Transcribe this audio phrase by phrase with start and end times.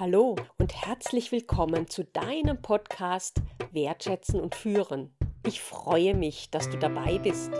[0.00, 3.38] Hallo und herzlich willkommen zu deinem Podcast
[3.72, 5.12] Wertschätzen und Führen.
[5.44, 7.50] Ich freue mich, dass du dabei bist.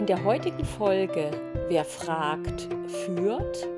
[0.00, 1.30] In der heutigen Folge
[1.68, 3.68] Wer fragt, führt,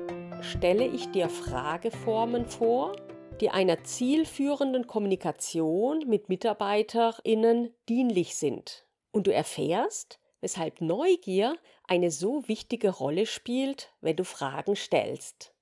[0.41, 2.95] stelle ich dir Frageformen vor,
[3.39, 8.87] die einer zielführenden Kommunikation mit Mitarbeiterinnen dienlich sind.
[9.11, 15.53] Und du erfährst, weshalb Neugier eine so wichtige Rolle spielt, wenn du Fragen stellst.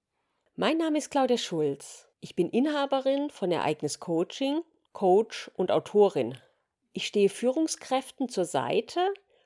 [0.55, 2.07] Mein Name ist Claudia Schulz.
[2.23, 4.61] Ich bin Inhaberin von Ereignis Coaching,
[4.93, 6.37] Coach und Autorin.
[6.93, 8.99] Ich stehe Führungskräften zur Seite,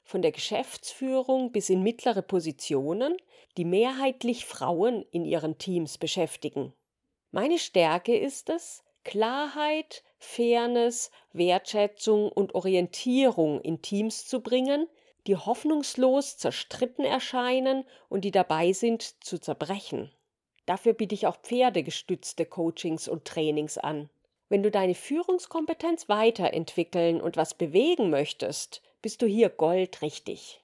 [0.04, 3.16] von der Geschäftsführung bis in mittlere Positionen,
[3.56, 6.74] die mehrheitlich Frauen in ihren Teams beschäftigen.
[7.32, 14.90] Meine Stärke ist es, Klarheit, Fairness, Wertschätzung und Orientierung in Teams zu bringen,
[15.28, 20.12] die hoffnungslos zerstritten erscheinen und die dabei sind zu zerbrechen.
[20.66, 24.10] Dafür biete ich auch pferdegestützte Coachings und Trainings an.
[24.50, 30.62] Wenn du deine Führungskompetenz weiterentwickeln und was bewegen möchtest, bist du hier goldrichtig.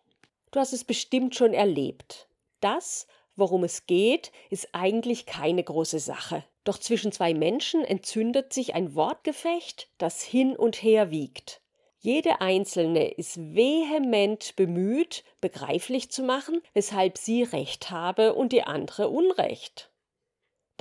[0.52, 2.28] Du hast es bestimmt schon erlebt.
[2.60, 6.44] Das, worum es geht, ist eigentlich keine große Sache.
[6.64, 11.62] Doch zwischen zwei Menschen entzündet sich ein Wortgefecht, das hin und her wiegt.
[12.00, 19.10] Jede einzelne ist vehement bemüht, begreiflich zu machen, weshalb sie Recht habe und die andere
[19.10, 19.91] Unrecht.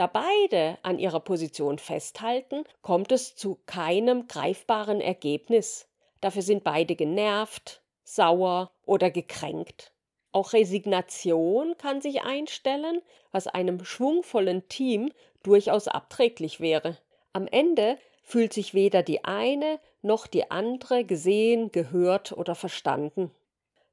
[0.01, 5.89] Da beide an ihrer Position festhalten, kommt es zu keinem greifbaren Ergebnis.
[6.23, 9.93] Dafür sind beide genervt, sauer oder gekränkt.
[10.33, 15.13] Auch Resignation kann sich einstellen, was einem schwungvollen Team
[15.43, 16.97] durchaus abträglich wäre.
[17.35, 23.33] Am Ende fühlt sich weder die eine noch die andere gesehen, gehört oder verstanden.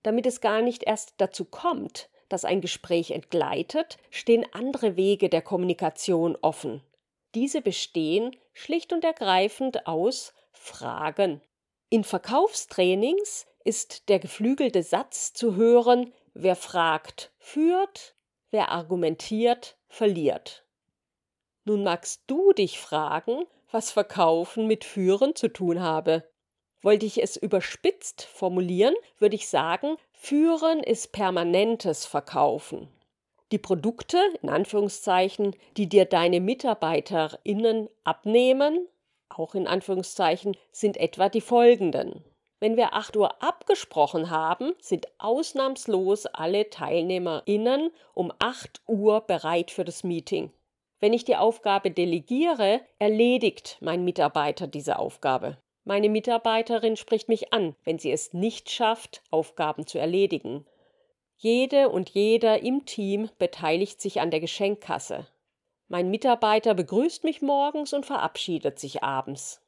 [0.03, 5.41] Damit es gar nicht erst dazu kommt, dass ein Gespräch entgleitet, stehen andere Wege der
[5.41, 6.81] Kommunikation offen.
[7.35, 11.41] Diese bestehen schlicht und ergreifend aus Fragen.
[11.89, 18.15] In Verkaufstrainings ist der geflügelte Satz zu hören, wer fragt, führt,
[18.51, 20.65] wer argumentiert, verliert.
[21.65, 26.29] Nun magst du dich fragen, was Verkaufen mit Führen zu tun habe.
[26.81, 32.89] Wollte ich es überspitzt formulieren, würde ich sagen, Führen ist permanentes Verkaufen.
[33.51, 38.87] Die Produkte, in Anführungszeichen, die dir deine MitarbeiterInnen abnehmen,
[39.29, 42.23] auch in Anführungszeichen, sind etwa die folgenden.
[42.59, 49.85] Wenn wir 8 Uhr abgesprochen haben, sind ausnahmslos alle TeilnehmerInnen um 8 Uhr bereit für
[49.85, 50.51] das Meeting.
[50.99, 55.57] Wenn ich die Aufgabe delegiere, erledigt mein Mitarbeiter diese Aufgabe.
[55.87, 60.65] Meine Mitarbeiterin spricht mich an, wenn sie es nicht schafft, Aufgaben zu erledigen.
[61.37, 65.27] Jede und jeder im Team beteiligt sich an der Geschenkkasse.
[65.87, 69.61] Mein Mitarbeiter begrüßt mich morgens und verabschiedet sich abends.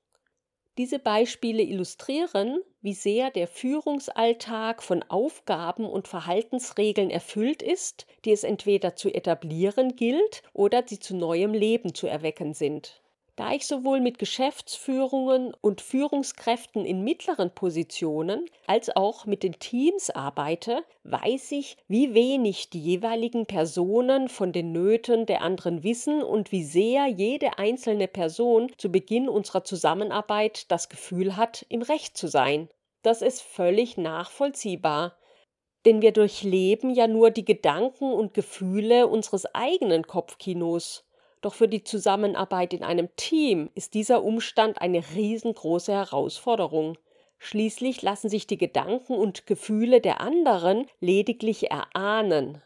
[0.77, 8.43] Diese Beispiele illustrieren, wie sehr der Führungsalltag von Aufgaben und Verhaltensregeln erfüllt ist, die es
[8.43, 13.01] entweder zu etablieren gilt oder die zu neuem Leben zu erwecken sind.
[13.39, 20.09] Da ich sowohl mit Geschäftsführungen und Führungskräften in mittleren Positionen als auch mit den Teams
[20.09, 26.51] arbeite, weiß ich, wie wenig die jeweiligen Personen von den Nöten der anderen wissen und
[26.51, 32.27] wie sehr jede einzelne Person zu Beginn unserer Zusammenarbeit das Gefühl hat, im Recht zu
[32.27, 32.67] sein.
[33.03, 35.15] Das ist völlig nachvollziehbar
[35.85, 41.08] denn wir durchleben ja nur die Gedanken und Gefühle unseres eigenen Kopfkinos.
[41.41, 46.97] Doch für die Zusammenarbeit in einem Team ist dieser Umstand eine riesengroße Herausforderung.
[47.37, 52.61] Schließlich lassen sich die Gedanken und Gefühle der anderen lediglich erahnen.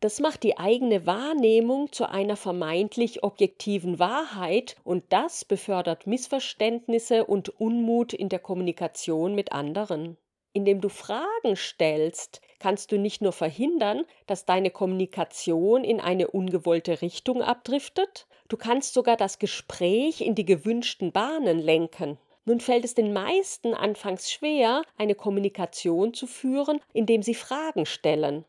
[0.00, 7.48] Das macht die eigene Wahrnehmung zu einer vermeintlich objektiven Wahrheit und das befördert Missverständnisse und
[7.48, 10.16] Unmut in der Kommunikation mit anderen.
[10.52, 17.02] Indem du Fragen stellst, kannst du nicht nur verhindern, dass deine Kommunikation in eine ungewollte
[17.02, 22.18] Richtung abdriftet, du kannst sogar das Gespräch in die gewünschten Bahnen lenken.
[22.44, 28.44] Nun fällt es den meisten anfangs schwer, eine Kommunikation zu führen, indem sie Fragen stellen.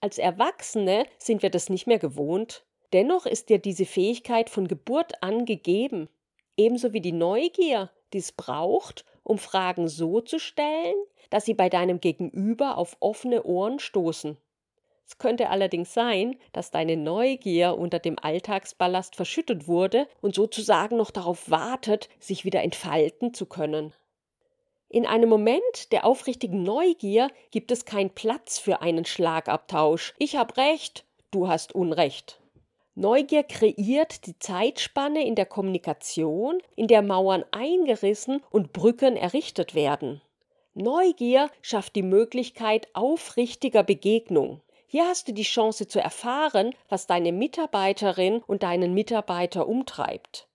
[0.00, 2.64] Als Erwachsene sind wir das nicht mehr gewohnt.
[2.92, 6.08] Dennoch ist dir diese Fähigkeit von Geburt an gegeben,
[6.56, 10.94] ebenso wie die Neugier, die es braucht, um Fragen so zu stellen,
[11.30, 14.36] dass sie bei deinem Gegenüber auf offene Ohren stoßen.
[15.06, 21.10] Es könnte allerdings sein, dass deine Neugier unter dem Alltagsballast verschüttet wurde und sozusagen noch
[21.10, 23.94] darauf wartet, sich wieder entfalten zu können.
[24.90, 30.14] In einem Moment der aufrichtigen Neugier gibt es keinen Platz für einen Schlagabtausch.
[30.18, 32.40] Ich hab recht, du hast Unrecht.
[33.00, 40.20] Neugier kreiert die Zeitspanne in der Kommunikation, in der Mauern eingerissen und Brücken errichtet werden.
[40.74, 44.62] Neugier schafft die Möglichkeit aufrichtiger Begegnung.
[44.88, 50.48] Hier hast du die Chance zu erfahren, was deine Mitarbeiterin und deinen Mitarbeiter umtreibt.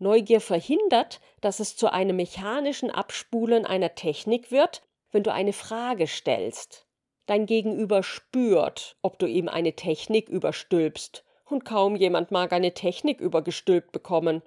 [0.00, 4.82] Neugier verhindert, dass es zu einem mechanischen Abspulen einer Technik wird,
[5.12, 6.86] wenn du eine Frage stellst.
[7.26, 13.20] Dein Gegenüber spürt, ob du ihm eine Technik überstülpst und kaum jemand mag eine Technik
[13.20, 14.42] übergestülpt bekommen,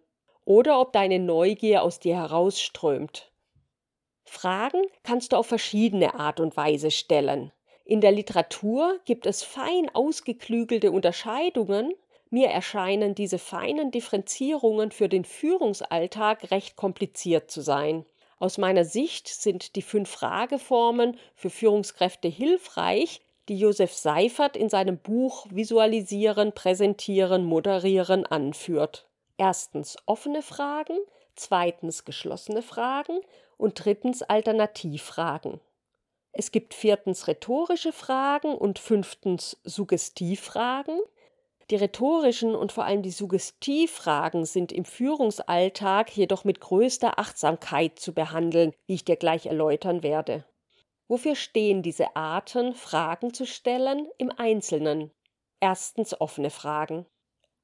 [0.45, 3.31] oder ob deine Neugier aus dir herausströmt.
[4.25, 7.51] Fragen kannst du auf verschiedene Art und Weise stellen.
[7.83, 11.94] In der Literatur gibt es fein ausgeklügelte Unterscheidungen,
[12.30, 18.06] mir erscheinen diese feinen Differenzierungen für den Führungsalltag recht kompliziert zu sein.
[18.39, 23.21] Aus meiner Sicht sind die fünf Frageformen für Führungskräfte hilfreich,
[23.51, 29.09] die Josef Seifert in seinem Buch Visualisieren, Präsentieren, Moderieren anführt.
[29.36, 30.98] Erstens offene Fragen,
[31.36, 33.19] zweitens geschlossene Fragen
[33.57, 35.59] und drittens Alternativfragen.
[36.31, 40.98] Es gibt viertens rhetorische Fragen und fünftens Suggestivfragen.
[41.71, 48.13] Die rhetorischen und vor allem die Suggestivfragen sind im Führungsalltag jedoch mit größter Achtsamkeit zu
[48.13, 50.45] behandeln, wie ich dir gleich erläutern werde.
[51.12, 55.12] Wofür stehen diese Arten, Fragen zu stellen, im Einzelnen?
[55.60, 57.06] Erstens offene Fragen.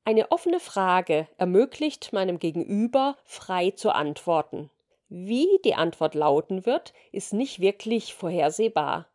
[0.04, 4.70] Eine offene Frage ermöglicht meinem Gegenüber frei zu antworten.
[5.08, 9.08] Wie die Antwort lauten wird, ist nicht wirklich vorhersehbar.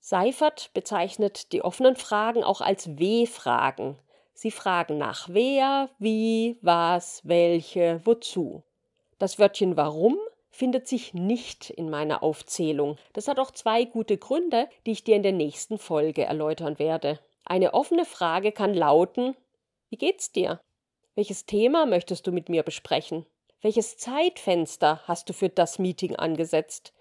[0.00, 3.96] Seifert bezeichnet die offenen Fragen auch als W-Fragen.
[4.34, 8.64] Sie fragen nach wer, wie, was, welche, wozu.
[9.20, 10.18] Das Wörtchen warum
[10.50, 12.96] findet sich nicht in meiner Aufzählung.
[13.12, 17.20] Das hat auch zwei gute Gründe, die ich dir in der nächsten Folge erläutern werde.
[17.44, 19.36] Eine offene Frage kann lauten
[19.88, 20.60] Wie geht's dir?
[21.14, 23.26] Welches Thema möchtest du mit mir besprechen?
[23.62, 26.92] Welches Zeitfenster hast du für das Meeting angesetzt?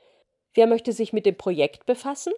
[0.54, 2.34] Wer möchte sich mit dem Projekt befassen?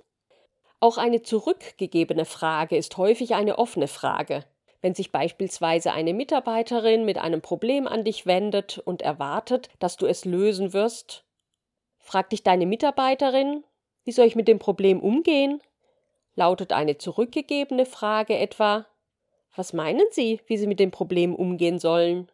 [0.79, 4.45] Auch eine zurückgegebene Frage ist häufig eine offene Frage.
[4.81, 10.07] Wenn sich beispielsweise eine Mitarbeiterin mit einem Problem an dich wendet und erwartet, dass du
[10.07, 11.23] es lösen wirst,
[11.99, 13.63] fragt dich deine Mitarbeiterin,
[14.03, 15.61] wie soll ich mit dem Problem umgehen?
[16.33, 18.87] Lautet eine zurückgegebene Frage etwa,
[19.55, 22.31] was meinen Sie, wie Sie mit dem Problem umgehen sollen?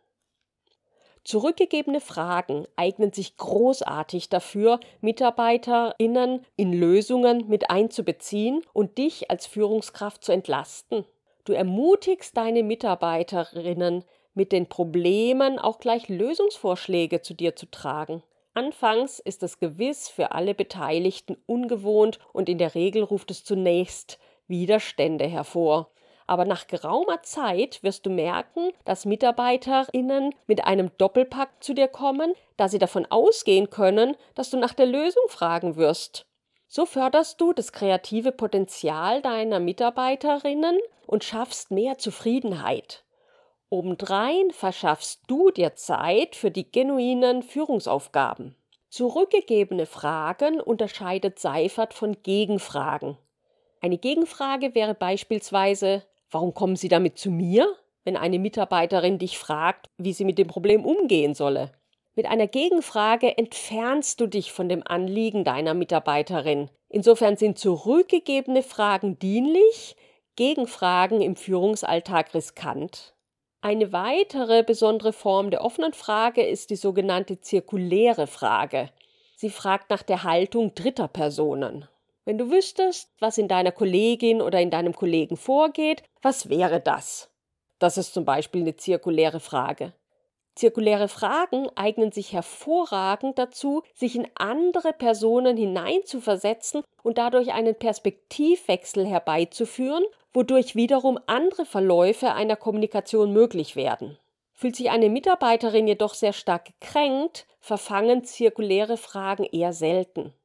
[1.25, 10.23] Zurückgegebene Fragen eignen sich großartig dafür, MitarbeiterInnen in Lösungen mit einzubeziehen und dich als Führungskraft
[10.23, 11.03] zu entlasten.
[11.47, 14.03] Du ermutigst deine Mitarbeiterinnen,
[14.33, 18.21] mit den Problemen auch gleich Lösungsvorschläge zu dir zu tragen.
[18.53, 24.19] Anfangs ist es gewiss für alle Beteiligten ungewohnt und in der Regel ruft es zunächst
[24.49, 25.89] Widerstände hervor.
[26.27, 32.33] Aber nach geraumer Zeit wirst du merken, dass Mitarbeiterinnen mit einem Doppelpack zu dir kommen,
[32.57, 36.25] da sie davon ausgehen können, dass du nach der Lösung fragen wirst.
[36.67, 43.03] So förderst du das kreative Potenzial deiner Mitarbeiterinnen und schaffst mehr Zufriedenheit.
[43.69, 48.55] Obendrein verschaffst du dir Zeit für die genuinen Führungsaufgaben.
[48.89, 53.17] Zurückgegebene Fragen unterscheidet Seifert von Gegenfragen.
[53.81, 57.73] Eine Gegenfrage wäre beispielsweise Warum kommen Sie damit zu mir?
[58.07, 61.73] wenn eine Mitarbeiterin dich fragt, wie sie mit dem Problem umgehen solle.
[62.15, 66.69] Mit einer Gegenfrage entfernst du dich von dem Anliegen deiner Mitarbeiterin.
[66.87, 69.97] Insofern sind zurückgegebene Fragen dienlich,
[70.37, 73.15] Gegenfragen im Führungsalltag riskant.
[73.61, 78.91] Eine weitere besondere Form der offenen Frage ist die sogenannte zirkuläre Frage.
[79.35, 81.87] Sie fragt nach der Haltung dritter Personen.
[82.23, 87.31] Wenn du wüsstest, was in deiner Kollegin oder in deinem Kollegen vorgeht, was wäre das?
[87.79, 89.93] Das ist zum Beispiel eine zirkuläre Frage.
[90.53, 99.05] Zirkuläre Fragen eignen sich hervorragend dazu, sich in andere Personen hineinzuversetzen und dadurch einen Perspektivwechsel
[99.05, 100.03] herbeizuführen,
[100.37, 104.19] wodurch wiederum andere Verläufe einer Kommunikation möglich werden.
[104.53, 110.35] Fühlt sich eine Mitarbeiterin jedoch sehr stark gekränkt, verfangen zirkuläre Fragen eher selten.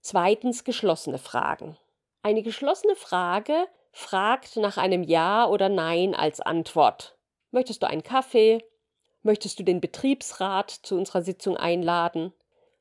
[0.00, 1.76] Zweitens geschlossene Fragen.
[2.22, 7.18] Eine geschlossene Frage fragt nach einem Ja oder Nein als Antwort.
[7.50, 8.64] Möchtest du einen Kaffee?
[9.22, 12.32] Möchtest du den Betriebsrat zu unserer Sitzung einladen?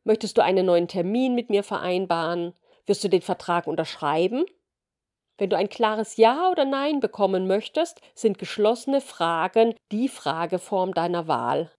[0.05, 2.53] Möchtest du einen neuen Termin mit mir vereinbaren?
[2.85, 4.45] Wirst du den Vertrag unterschreiben?
[5.37, 11.27] Wenn du ein klares Ja oder Nein bekommen möchtest, sind geschlossene Fragen die Frageform deiner
[11.27, 11.71] Wahl.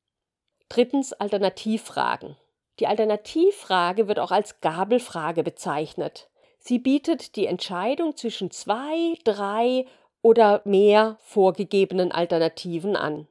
[0.68, 2.36] Drittens Alternativfragen.
[2.80, 6.28] Die Alternativfrage wird auch als Gabelfrage bezeichnet.
[6.58, 9.86] Sie bietet die Entscheidung zwischen zwei, drei
[10.20, 13.28] oder mehr vorgegebenen Alternativen an.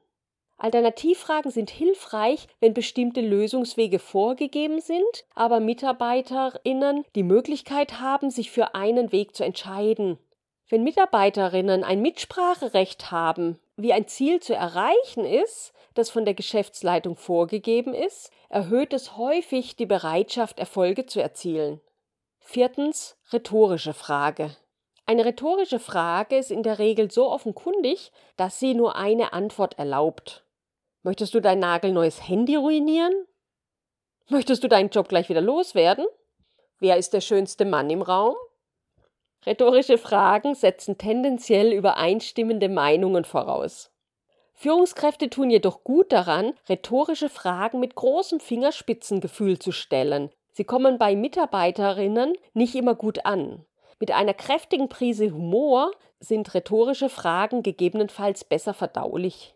[0.57, 8.73] Alternativfragen sind hilfreich, wenn bestimmte Lösungswege vorgegeben sind, aber Mitarbeiterinnen die Möglichkeit haben, sich für
[8.73, 10.17] einen Weg zu entscheiden.
[10.69, 17.15] Wenn Mitarbeiterinnen ein Mitspracherecht haben, wie ein Ziel zu erreichen ist, das von der Geschäftsleitung
[17.15, 21.81] vorgegeben ist, erhöht es häufig die Bereitschaft, Erfolge zu erzielen.
[22.39, 24.55] Viertens rhetorische Frage.
[25.05, 30.44] Eine rhetorische Frage ist in der Regel so offenkundig, dass sie nur eine Antwort erlaubt.
[31.05, 33.13] Möchtest du dein nagelneues Handy ruinieren?
[34.27, 36.07] Möchtest du deinen Job gleich wieder loswerden?
[36.79, 38.33] Wer ist der schönste Mann im Raum?
[39.45, 43.91] Rhetorische Fragen setzen tendenziell übereinstimmende Meinungen voraus.
[44.55, 50.31] Führungskräfte tun jedoch gut daran, rhetorische Fragen mit großem Fingerspitzengefühl zu stellen.
[50.53, 53.63] Sie kommen bei Mitarbeiterinnen nicht immer gut an.
[53.99, 59.55] Mit einer kräftigen Prise Humor sind rhetorische Fragen gegebenenfalls besser verdaulich.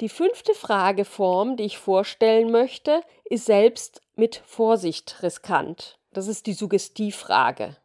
[0.00, 5.98] Die fünfte Frageform, die ich vorstellen möchte, ist selbst mit Vorsicht riskant.
[6.12, 7.76] Das ist die Suggestivfrage.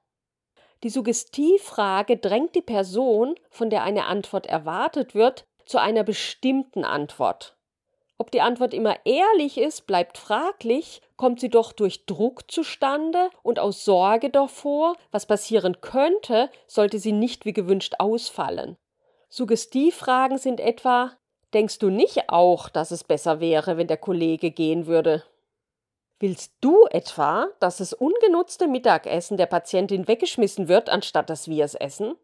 [0.84, 7.58] Die Suggestivfrage drängt die Person, von der eine Antwort erwartet wird, zu einer bestimmten Antwort.
[8.18, 13.60] Ob die Antwort immer ehrlich ist, bleibt fraglich, kommt sie doch durch Druck zustande und
[13.60, 18.78] aus Sorge davor, was passieren könnte, sollte sie nicht wie gewünscht ausfallen.
[19.28, 21.12] Suggestivfragen sind etwa
[21.56, 25.24] Denkst du nicht auch, dass es besser wäre, wenn der Kollege gehen würde?
[26.20, 31.74] Willst du etwa, dass das ungenutzte Mittagessen der Patientin weggeschmissen wird, anstatt dass wir es
[31.74, 32.18] essen?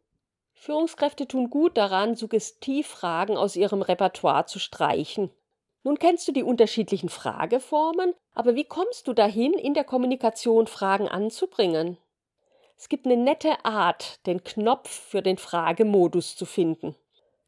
[0.54, 5.32] Führungskräfte tun gut daran, Suggestivfragen aus ihrem Repertoire zu streichen.
[5.84, 11.08] Nun kennst du die unterschiedlichen Frageformen, aber wie kommst du dahin, in der Kommunikation Fragen
[11.08, 11.98] anzubringen?
[12.78, 16.98] Es gibt eine nette Art, den Knopf für den Fragemodus zu finden.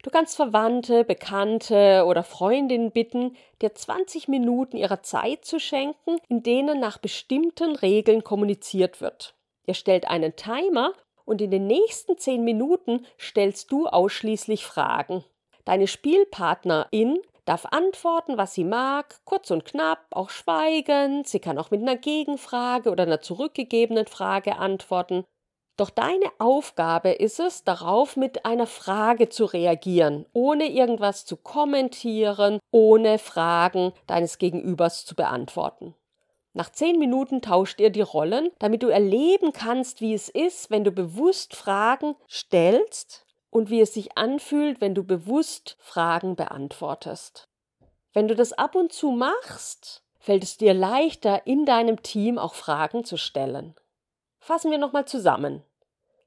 [0.04, 6.44] Du kannst Verwandte, Bekannte oder Freundinnen bitten, dir 20 Minuten ihrer Zeit zu schenken, in
[6.44, 9.34] denen nach bestimmten Regeln kommuniziert wird.
[9.66, 10.92] Ihr stellt einen Timer
[11.24, 15.24] und in den nächsten 10 Minuten stellst du ausschließlich Fragen.
[15.64, 21.30] Deine Spielpartnerin darf antworten, was sie mag, kurz und knapp, auch schweigend.
[21.30, 25.24] Sie kann auch mit einer Gegenfrage oder einer zurückgegebenen Frage antworten.
[25.76, 32.60] Doch deine Aufgabe ist es, darauf mit einer Frage zu reagieren, ohne irgendwas zu kommentieren,
[32.70, 35.96] ohne Fragen deines Gegenübers zu beantworten.
[36.54, 40.84] Nach zehn Minuten tauscht ihr die Rollen, damit du erleben kannst, wie es ist, wenn
[40.84, 47.50] du bewusst Fragen stellst und wie es sich anfühlt, wenn du bewusst Fragen beantwortest.
[48.14, 52.54] Wenn du das ab und zu machst, fällt es dir leichter, in deinem Team auch
[52.54, 53.74] Fragen zu stellen.
[54.44, 55.64] Fassen wir nochmal zusammen.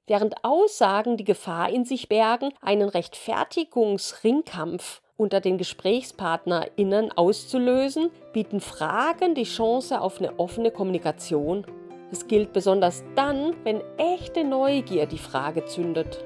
[0.06, 9.34] Während Aussagen die Gefahr in sich bergen, einen Rechtfertigungsringkampf unter den GesprächspartnerInnen auszulösen, bieten Fragen
[9.34, 11.66] die Chance auf eine offene Kommunikation.
[12.08, 16.24] Das gilt besonders dann, wenn echte Neugier die Frage zündet.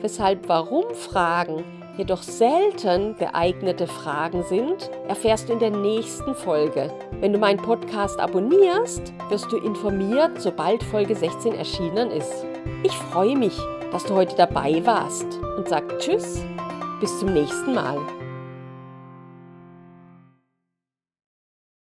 [0.00, 1.62] Weshalb warum Fragen
[1.98, 6.90] jedoch selten geeignete Fragen sind, erfährst du in der nächsten Folge.
[7.20, 12.46] Wenn du meinen Podcast abonnierst, wirst du informiert, sobald Folge 16 erschienen ist.
[12.84, 13.58] Ich freue mich,
[13.90, 15.26] dass du heute dabei warst
[15.56, 16.42] und sag Tschüss,
[17.00, 17.98] bis zum nächsten Mal.